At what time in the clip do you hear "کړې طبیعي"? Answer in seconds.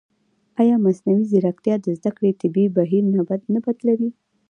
2.17-2.69